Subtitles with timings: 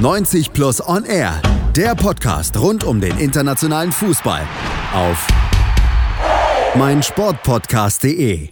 [0.00, 1.42] 90 Plus On Air,
[1.76, 4.48] der Podcast rund um den internationalen Fußball
[4.94, 5.28] auf
[6.74, 8.48] meinsportpodcast.de.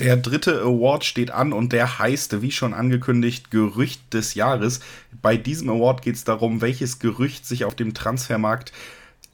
[0.00, 4.80] Der dritte Award steht an und der heißt, wie schon angekündigt, Gerücht des Jahres.
[5.22, 8.72] Bei diesem Award geht es darum, welches Gerücht sich auf dem Transfermarkt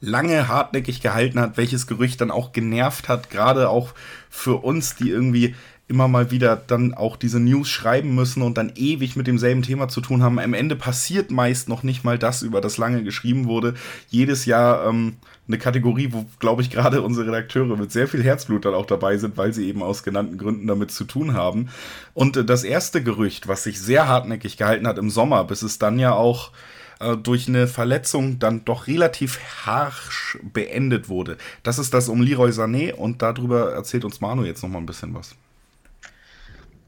[0.01, 3.95] lange hartnäckig gehalten hat, welches Gerücht dann auch genervt hat, gerade auch
[4.29, 5.55] für uns, die irgendwie
[5.87, 9.87] immer mal wieder dann auch diese News schreiben müssen und dann ewig mit demselben Thema
[9.87, 10.39] zu tun haben.
[10.39, 13.75] Am Ende passiert meist noch nicht mal das, über das lange geschrieben wurde.
[14.09, 15.17] Jedes Jahr ähm,
[15.47, 19.17] eine Kategorie, wo, glaube ich, gerade unsere Redakteure mit sehr viel Herzblut dann auch dabei
[19.17, 21.69] sind, weil sie eben aus genannten Gründen damit zu tun haben.
[22.15, 25.77] Und äh, das erste Gerücht, was sich sehr hartnäckig gehalten hat im Sommer, bis es
[25.77, 26.51] dann ja auch
[26.99, 31.37] äh, durch eine Verletzung dann doch relativ harsch beendet wurde.
[31.61, 34.87] Das ist das um Leroy Sané und darüber erzählt uns Manu jetzt noch mal ein
[34.87, 35.35] bisschen was.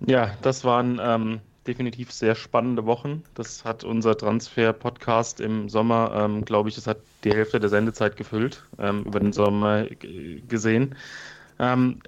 [0.06, 3.24] Ja, das waren ähm, definitiv sehr spannende Wochen.
[3.34, 8.16] Das hat unser Transfer-Podcast im Sommer, ähm, glaube ich, das hat die Hälfte der Sendezeit
[8.16, 9.86] gefüllt, ähm, über den Sommer
[10.48, 10.96] gesehen.
[11.60, 12.02] Ähm,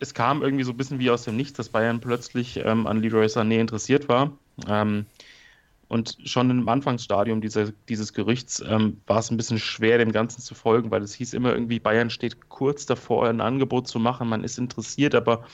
[0.00, 3.00] es kam irgendwie so ein bisschen wie aus dem Nichts, dass Bayern plötzlich ähm, an
[3.00, 4.32] Leroy Sané interessiert war.
[5.88, 10.42] Und schon im Anfangsstadium dieser, dieses Gerüchts ähm, war es ein bisschen schwer, dem Ganzen
[10.42, 14.28] zu folgen, weil es hieß immer irgendwie, Bayern steht kurz davor, ein Angebot zu machen.
[14.28, 15.44] Man ist interessiert, aber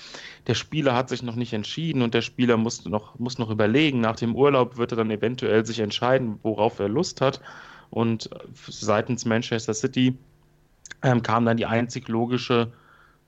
[0.48, 4.00] der Spieler hat sich noch nicht entschieden und der Spieler muss noch, muss noch überlegen.
[4.00, 7.40] Nach dem Urlaub wird er dann eventuell sich entscheiden, worauf er Lust hat.
[7.90, 8.28] Und
[8.68, 10.18] seitens Manchester City
[11.02, 12.72] ähm, kam dann die einzig logische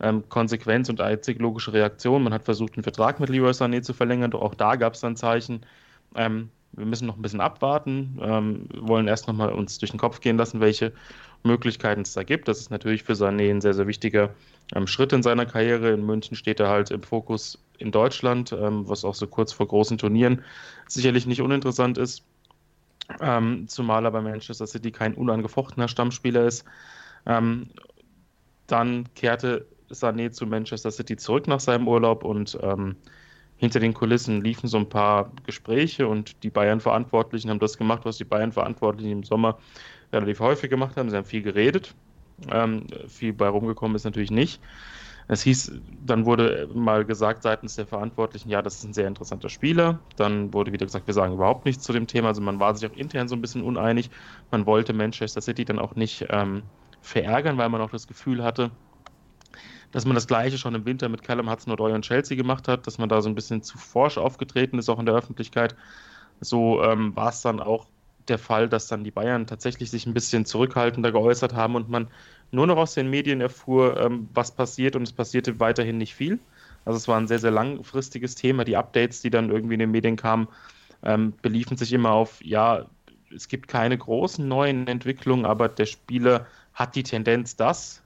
[0.01, 2.25] ähm, Konsequenz und einzig logische Reaktion.
[2.25, 5.01] Man hat versucht, einen Vertrag mit Leroy Sané zu verlängern, doch auch da gab es
[5.01, 5.61] dann Zeichen.
[6.17, 10.21] Ähm, wir müssen noch ein bisschen abwarten, ähm, wollen erst nochmal uns durch den Kopf
[10.21, 10.93] gehen lassen, welche
[11.43, 12.49] Möglichkeiten es da gibt.
[12.49, 14.31] Das ist natürlich für Sané ein sehr, sehr wichtiger
[14.75, 15.93] ähm, Schritt in seiner Karriere.
[15.93, 19.69] In München steht er halt im Fokus in Deutschland, ähm, was auch so kurz vor
[19.69, 20.43] großen Turnieren
[20.87, 22.25] sicherlich nicht uninteressant ist.
[23.21, 26.65] Ähm, zumal er bei Manchester City kein unangefochtener Stammspieler ist.
[27.25, 27.69] Ähm,
[28.67, 32.97] dann kehrte Sané zu Manchester City zurück nach seinem Urlaub und ähm,
[33.57, 38.19] hinter den Kulissen liefen so ein paar Gespräche und die Bayern-Verantwortlichen haben das gemacht, was
[38.19, 39.59] die Bayern-Verantwortlichen im Sommer
[40.13, 41.11] relativ häufig gemacht haben.
[41.11, 41.95] Sie haben viel geredet.
[42.51, 44.61] Ähm, viel bei rumgekommen ist natürlich nicht.
[45.29, 45.73] Es hieß,
[46.05, 50.01] dann wurde mal gesagt seitens der Verantwortlichen, ja, das ist ein sehr interessanter Spieler.
[50.17, 52.29] Dann wurde wieder gesagt, wir sagen überhaupt nichts zu dem Thema.
[52.29, 54.11] Also man war sich auch intern so ein bisschen uneinig.
[54.51, 56.63] Man wollte Manchester City dann auch nicht ähm,
[57.01, 58.71] verärgern, weil man auch das Gefühl hatte,
[59.97, 62.99] dass man das Gleiche schon im Winter mit Callum Hudson-Odoi und Chelsea gemacht hat, dass
[62.99, 65.75] man da so ein bisschen zu forsch aufgetreten ist, auch in der Öffentlichkeit.
[66.43, 67.87] So ähm, war es dann auch
[68.29, 72.09] der Fall, dass dann die Bayern tatsächlich sich ein bisschen zurückhaltender geäußert haben und man
[72.51, 76.41] nur noch aus den Medien erfuhr, ähm, was passiert und es passierte weiterhin nicht viel.
[76.85, 78.65] Also es war ein sehr, sehr langfristiges Thema.
[78.65, 80.47] Die Updates, die dann irgendwie in den Medien kamen,
[81.05, 82.85] ähm, beliefen sich immer auf, ja,
[83.35, 88.03] es gibt keine großen neuen Entwicklungen, aber der Spieler hat die Tendenz, das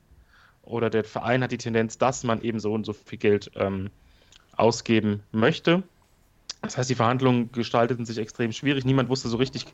[0.71, 3.91] oder der Verein hat die Tendenz, dass man eben so und so viel Geld ähm,
[4.57, 5.83] ausgeben möchte.
[6.63, 8.85] Das heißt, die Verhandlungen gestalteten sich extrem schwierig.
[8.85, 9.65] Niemand wusste so richtig,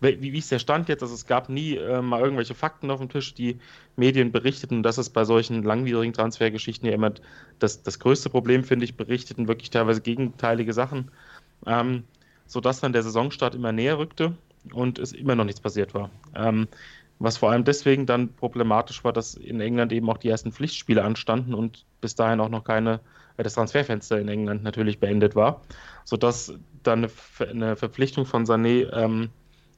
[0.00, 1.02] wie, wie ist der Stand jetzt.
[1.02, 3.34] Also es gab nie äh, mal irgendwelche Fakten auf dem Tisch.
[3.34, 3.58] Die
[3.96, 7.12] Medien berichteten, das ist bei solchen langwierigen Transfergeschichten ja immer
[7.58, 11.10] das, das größte Problem, finde ich, berichteten wirklich teilweise gegenteilige Sachen,
[11.66, 12.04] ähm,
[12.46, 14.34] sodass dann der Saisonstart immer näher rückte
[14.72, 16.10] und es immer noch nichts passiert war.
[16.34, 16.68] Ähm,
[17.20, 21.04] was vor allem deswegen dann problematisch war, dass in England eben auch die ersten Pflichtspiele
[21.04, 23.00] anstanden und bis dahin auch noch keine,
[23.36, 25.60] äh, das Transferfenster in England natürlich beendet war,
[26.04, 27.06] sodass dann
[27.38, 29.28] eine, Verpflichtung von Sané ähm,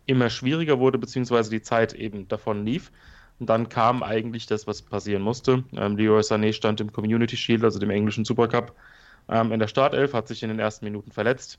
[0.06, 2.92] immer schwieriger wurde, beziehungsweise die Zeit eben davon lief.
[3.40, 5.64] Und dann kam eigentlich das, was passieren musste.
[5.72, 8.72] Ähm, Leroy Sané stand im Community Shield, also dem englischen Supercup,
[9.28, 11.58] ähm, in der Startelf, hat sich in den ersten Minuten verletzt.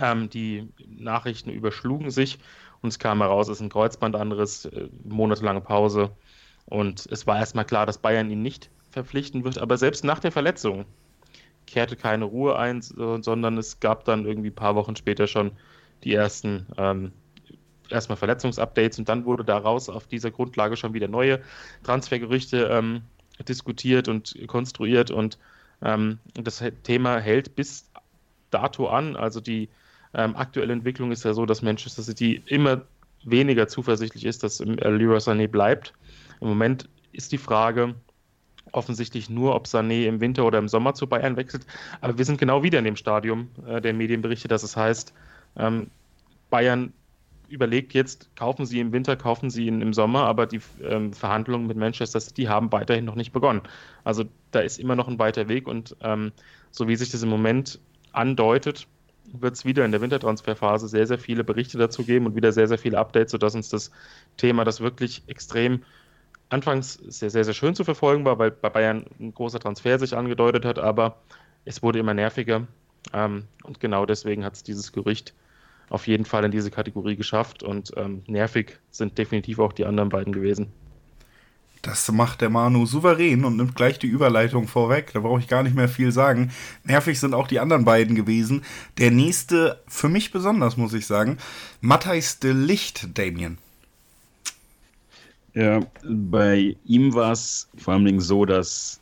[0.00, 2.40] Ähm, die Nachrichten überschlugen sich
[2.82, 6.10] und es kam heraus, es ist ein Kreuzbandanriss, äh, monatelange Pause.
[6.66, 9.58] Und es war erstmal klar, dass Bayern ihn nicht verpflichten wird.
[9.58, 10.84] Aber selbst nach der Verletzung
[11.66, 15.52] kehrte keine Ruhe ein, sondern es gab dann irgendwie ein paar Wochen später schon
[16.04, 17.12] die ersten ähm,
[17.88, 21.40] erstmal Verletzungsupdates und dann wurde daraus auf dieser Grundlage schon wieder neue
[21.84, 23.02] Transfergerüchte ähm,
[23.48, 25.38] diskutiert und konstruiert und
[25.82, 27.90] ähm, das Thema hält bis
[28.50, 29.16] dato an.
[29.16, 29.68] Also die
[30.14, 32.82] ähm, aktuelle Entwicklung ist ja so, dass Manchester City immer
[33.24, 35.94] weniger zuversichtlich ist, dass äh, Leroy Sané bleibt.
[36.40, 37.94] Im Moment ist die Frage
[38.72, 41.66] offensichtlich nur, ob Sané im Winter oder im Sommer zu Bayern wechselt.
[42.00, 45.12] Aber wir sind genau wieder in dem Stadium äh, der Medienberichte, dass es heißt,
[45.56, 45.88] ähm,
[46.50, 46.92] Bayern
[47.48, 51.66] überlegt jetzt, kaufen sie im Winter, kaufen sie ihn im Sommer, aber die ähm, Verhandlungen
[51.66, 53.60] mit Manchester City haben weiterhin noch nicht begonnen.
[54.04, 56.32] Also da ist immer noch ein weiter Weg und ähm,
[56.70, 57.78] so wie sich das im Moment
[58.12, 58.86] andeutet,
[59.32, 62.68] wird es wieder in der Wintertransferphase sehr, sehr viele Berichte dazu geben und wieder sehr,
[62.68, 63.90] sehr viele Updates, sodass uns das
[64.36, 65.82] Thema, das wirklich extrem
[66.48, 70.16] anfangs sehr, sehr, sehr schön zu verfolgen war, weil bei Bayern ein großer Transfer sich
[70.16, 71.16] angedeutet hat, aber
[71.64, 72.66] es wurde immer nerviger.
[73.12, 75.34] Ähm, und genau deswegen hat es dieses Gerücht
[75.88, 80.08] auf jeden Fall in diese Kategorie geschafft und ähm, nervig sind definitiv auch die anderen
[80.08, 80.72] beiden gewesen.
[81.82, 85.10] Das macht der Manu souverän und nimmt gleich die Überleitung vorweg.
[85.12, 86.52] Da brauche ich gar nicht mehr viel sagen.
[86.84, 88.62] Nervig sind auch die anderen beiden gewesen.
[88.98, 91.38] Der nächste, für mich besonders, muss ich sagen,
[91.80, 93.58] Matthijs de Licht, Damien.
[95.54, 99.00] Ja, bei ihm war es vor Dingen so, dass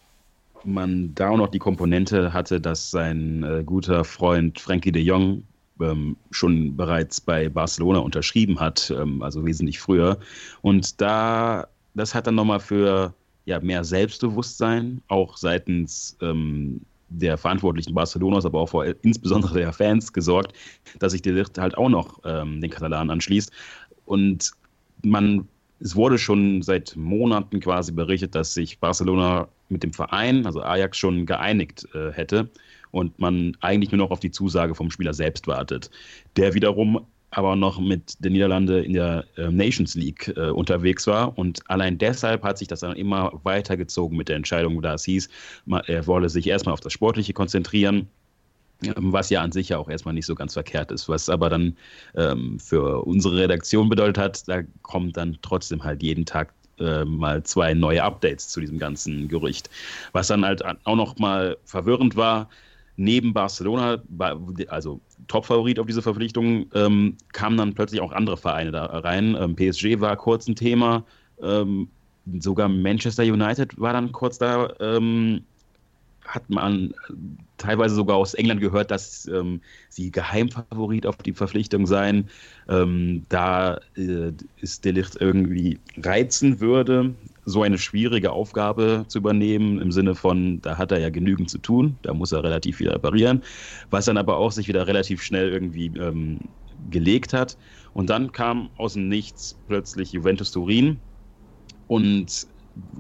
[0.65, 5.45] man da auch noch die Komponente hatte, dass sein äh, guter Freund Frankie de Jong
[5.81, 10.19] ähm, schon bereits bei Barcelona unterschrieben hat, ähm, also wesentlich früher.
[10.61, 13.15] Und da, das hat dann nochmal für
[13.45, 20.13] ja, mehr Selbstbewusstsein, auch seitens ähm, der Verantwortlichen Barcelonas, aber auch vor insbesondere der Fans
[20.13, 20.53] gesorgt,
[20.99, 23.51] dass sich der Licht halt auch noch ähm, den Katalanen anschließt.
[24.07, 24.53] Und
[25.03, 25.49] man
[25.81, 30.99] es wurde schon seit Monaten quasi berichtet, dass sich Barcelona mit dem Verein, also Ajax,
[30.99, 32.51] schon geeinigt äh, hätte
[32.91, 35.91] und man eigentlich nur noch auf die Zusage vom Spieler selbst wartet.
[36.37, 41.37] Der wiederum aber noch mit den Niederlande in der äh, Nations League äh, unterwegs war.
[41.39, 45.29] Und allein deshalb hat sich das dann immer weitergezogen mit der Entscheidung, da es hieß,
[45.65, 48.09] man, er wolle sich erstmal auf das Sportliche konzentrieren
[48.83, 51.51] ähm, was ja an sich ja auch erstmal nicht so ganz verkehrt ist, was aber
[51.51, 51.77] dann
[52.15, 57.43] ähm, für unsere Redaktion bedeutet hat, da kommt dann trotzdem halt jeden Tag äh, mal
[57.43, 59.69] zwei neue Updates zu diesem ganzen Gerücht.
[60.13, 62.49] Was dann halt auch noch mal verwirrend war,
[63.01, 64.03] neben Barcelona,
[64.69, 69.37] also Top-Favorit auf diese Verpflichtung, ähm, kamen dann plötzlich auch andere Vereine da rein.
[69.41, 71.05] Ähm, PSG war kurz ein Thema,
[71.43, 71.89] ähm,
[72.41, 74.75] sogar Manchester United war dann kurz da.
[76.31, 76.95] Hat man
[77.59, 82.29] teilweise sogar aus England gehört, dass ähm, sie Geheimfavorit auf die Verpflichtung seien,
[82.69, 89.91] ähm, da äh, ist Delicht irgendwie reizen würde, so eine schwierige Aufgabe zu übernehmen, im
[89.91, 93.43] Sinne von, da hat er ja genügend zu tun, da muss er relativ viel reparieren,
[93.91, 96.39] was dann aber auch sich wieder relativ schnell irgendwie ähm,
[96.91, 97.59] gelegt hat.
[97.93, 101.01] Und dann kam aus dem Nichts plötzlich Juventus Turin
[101.89, 102.47] und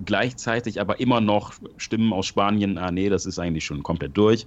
[0.04, 4.46] gleichzeitig aber immer noch Stimmen aus Spanien, ah nee, das ist eigentlich schon komplett durch.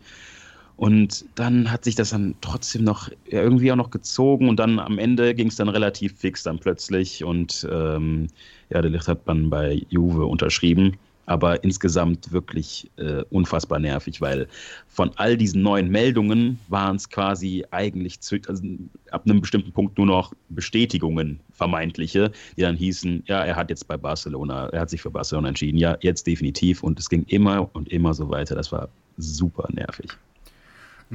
[0.75, 4.97] Und dann hat sich das dann trotzdem noch irgendwie auch noch gezogen und dann am
[4.97, 8.27] Ende ging es dann relativ fix dann plötzlich und ähm,
[8.69, 14.47] ja, der Licht hat dann bei Juve unterschrieben aber insgesamt wirklich äh, unfassbar nervig, weil
[14.87, 18.63] von all diesen neuen Meldungen waren es quasi eigentlich zu, also
[19.11, 23.87] ab einem bestimmten Punkt nur noch Bestätigungen, vermeintliche, die dann hießen, ja, er hat jetzt
[23.87, 27.69] bei Barcelona, er hat sich für Barcelona entschieden, ja, jetzt definitiv und es ging immer
[27.73, 28.55] und immer so weiter.
[28.55, 30.11] Das war super nervig.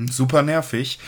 [0.06, 0.98] Super nervig.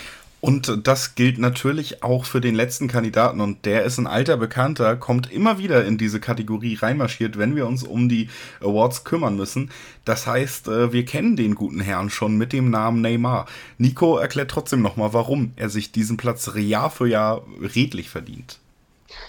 [0.40, 4.96] Und das gilt natürlich auch für den letzten Kandidaten und der ist ein alter Bekannter,
[4.96, 9.70] kommt immer wieder in diese Kategorie reinmarschiert, wenn wir uns um die Awards kümmern müssen.
[10.06, 13.46] Das heißt, äh, wir kennen den guten Herrn schon mit dem Namen Neymar.
[13.76, 18.58] Nico erklärt trotzdem nochmal, warum er sich diesen Platz Jahr für Jahr redlich verdient.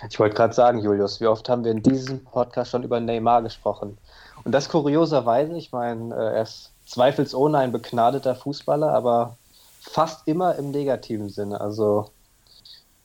[0.09, 3.41] Ich wollte gerade sagen, Julius, wie oft haben wir in diesem Podcast schon über Neymar
[3.41, 3.97] gesprochen?
[4.43, 9.37] Und das kurioserweise, ich meine, äh, er ist zweifelsohne ein begnadeter Fußballer, aber
[9.81, 11.59] fast immer im negativen Sinne.
[11.59, 12.11] Also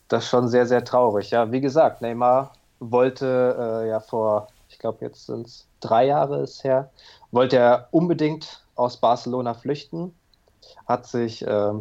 [0.08, 1.30] das ist schon sehr, sehr traurig.
[1.30, 6.42] Ja, wie gesagt, Neymar wollte äh, ja vor, ich glaube, jetzt sind es drei Jahre
[6.42, 6.90] ist her,
[7.32, 10.14] wollte er unbedingt aus Barcelona flüchten,
[10.86, 11.72] hat sich äh,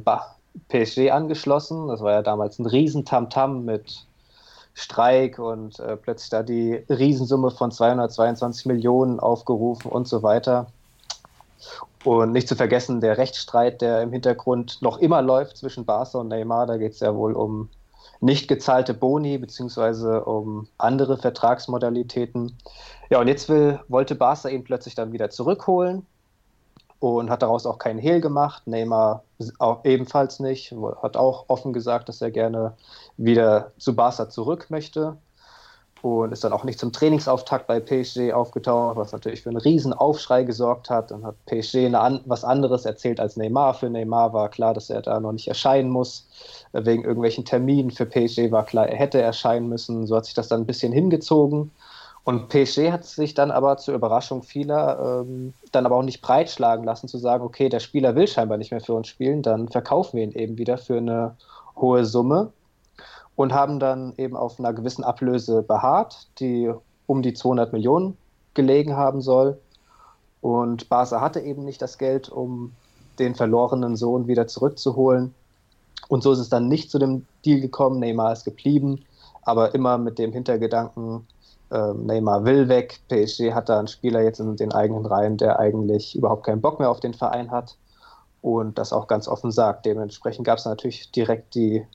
[0.69, 1.87] PSG angeschlossen.
[1.87, 4.05] Das war ja damals ein Riesentamtam mit
[4.73, 10.67] Streik und äh, plötzlich da die Riesensumme von 222 Millionen aufgerufen und so weiter.
[12.05, 16.27] Und nicht zu vergessen der Rechtsstreit, der im Hintergrund noch immer läuft zwischen Barca und
[16.27, 16.67] Neymar.
[16.67, 17.69] Da geht es ja wohl um
[18.21, 22.55] nicht gezahlte Boni beziehungsweise um andere Vertragsmodalitäten.
[23.09, 26.05] Ja, und jetzt will, wollte Barca ihn plötzlich dann wieder zurückholen
[26.99, 28.67] und hat daraus auch keinen Hehl gemacht.
[28.67, 29.23] Neymar
[29.57, 32.73] auch ebenfalls nicht, hat auch offen gesagt, dass er gerne
[33.17, 35.17] wieder zu Barca zurück möchte
[36.05, 39.91] und ist dann auch nicht zum Trainingsauftakt bei PSG aufgetaucht, was natürlich für einen riesen
[39.91, 41.09] Aufschrei gesorgt hat.
[41.09, 43.73] Dann hat PSG an, was anderes erzählt als Neymar.
[43.73, 46.27] Für Neymar war klar, dass er da noch nicht erscheinen muss.
[46.73, 50.05] Wegen irgendwelchen Terminen für PSG war klar, er hätte erscheinen müssen.
[50.05, 51.71] So hat sich das dann ein bisschen hingezogen.
[52.23, 56.85] Und PSG hat sich dann aber zur Überraschung vieler ähm, dann aber auch nicht breitschlagen
[56.85, 60.17] lassen, zu sagen, okay, der Spieler will scheinbar nicht mehr für uns spielen, dann verkaufen
[60.17, 61.35] wir ihn eben wieder für eine
[61.75, 62.51] hohe Summe
[63.35, 66.71] und haben dann eben auf einer gewissen Ablöse beharrt, die
[67.05, 68.17] um die 200 Millionen
[68.53, 69.59] gelegen haben soll.
[70.41, 72.73] Und Barca hatte eben nicht das Geld, um
[73.19, 75.33] den verlorenen Sohn wieder zurückzuholen.
[76.07, 77.99] Und so ist es dann nicht zu dem Deal gekommen.
[77.99, 79.03] Neymar ist geblieben,
[79.43, 81.27] aber immer mit dem Hintergedanken,
[81.71, 82.99] äh, Neymar will weg.
[83.09, 86.79] PSG hat da einen Spieler jetzt in den eigenen Reihen, der eigentlich überhaupt keinen Bock
[86.79, 87.75] mehr auf den Verein hat
[88.41, 89.85] und das auch ganz offen sagt.
[89.85, 91.85] Dementsprechend gab es natürlich direkt die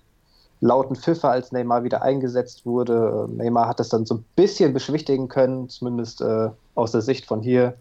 [0.60, 3.26] lauten Pfiffe, als Neymar wieder eingesetzt wurde.
[3.30, 7.40] Neymar hat das dann so ein bisschen beschwichtigen können, zumindest äh, aus der Sicht von
[7.40, 7.74] hier,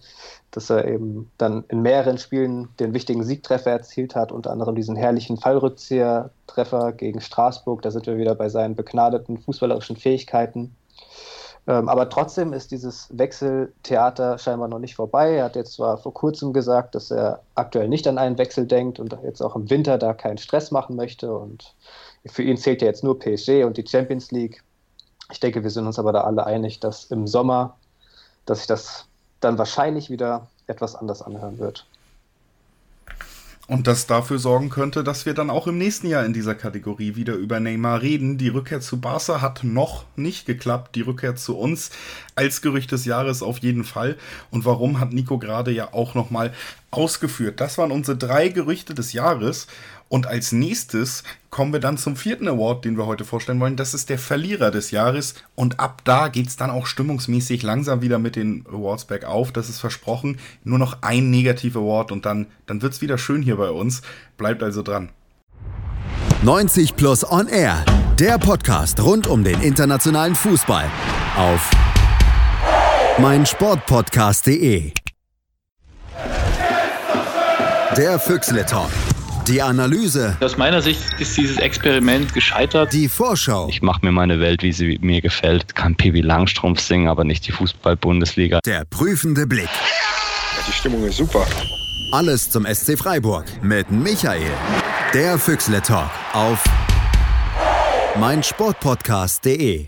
[0.52, 4.96] dass er eben dann in mehreren Spielen den wichtigen Siegtreffer erzielt hat, unter anderem diesen
[4.96, 7.82] herrlichen Fallrückzieher-Treffer gegen Straßburg.
[7.82, 10.76] Da sind wir wieder bei seinen begnadeten fußballerischen Fähigkeiten.
[11.68, 15.36] Ähm, aber trotzdem ist dieses Wechseltheater scheinbar noch nicht vorbei.
[15.36, 19.00] Er hat jetzt zwar vor kurzem gesagt, dass er aktuell nicht an einen Wechsel denkt
[19.00, 21.32] und jetzt auch im Winter da keinen Stress machen möchte.
[21.32, 21.76] Und
[22.26, 24.64] für ihn zählt ja jetzt nur PSG und die Champions League.
[25.32, 27.78] Ich denke, wir sind uns aber da alle einig, dass im Sommer,
[28.46, 29.06] dass sich das
[29.40, 31.86] dann wahrscheinlich wieder etwas anders anhören wird.
[33.70, 37.16] Und das dafür sorgen könnte, dass wir dann auch im nächsten Jahr in dieser Kategorie
[37.16, 38.40] wieder über Neymar reden.
[38.40, 40.96] Die Rückkehr zu Barca hat noch nicht geklappt.
[40.96, 41.92] Die Rückkehr zu uns
[42.34, 44.18] als Gerücht des Jahres auf jeden Fall.
[44.50, 46.52] Und warum hat Nico gerade ja auch nochmal
[46.92, 47.60] ausgeführt.
[47.60, 49.68] Das waren unsere drei Gerüchte des Jahres.
[50.10, 53.76] Und als nächstes kommen wir dann zum vierten Award, den wir heute vorstellen wollen.
[53.76, 55.36] Das ist der Verlierer des Jahres.
[55.56, 59.52] Und ab da geht es dann auch stimmungsmäßig langsam wieder mit den Awards bergauf.
[59.52, 60.40] Das ist versprochen.
[60.64, 64.02] Nur noch ein negativer Award und dann, dann wird es wieder schön hier bei uns.
[64.38, 65.10] Bleibt also dran.
[66.42, 67.86] 90 Plus On Air.
[68.18, 70.86] Der Podcast rund um den internationalen Fußball.
[71.38, 71.70] Auf
[73.20, 74.94] meinsportpodcast.de.
[77.98, 78.90] Der Füchsle Talk.
[79.48, 80.38] Die Analyse.
[80.42, 82.94] Aus meiner Sicht ist dieses Experiment gescheitert.
[82.94, 83.68] Die Vorschau.
[83.70, 85.74] Ich mache mir meine Welt, wie sie mir gefällt.
[85.74, 88.60] Kann Pippi Langstrumpf singen, aber nicht die Fußball-Bundesliga.
[88.64, 89.64] Der prüfende Blick.
[89.66, 91.48] Ja, die Stimmung ist super.
[92.12, 94.52] Alles zum SC Freiburg mit Michael.
[95.16, 96.64] Der Füchsle Talk auf
[98.20, 99.88] meinsportpodcast.de.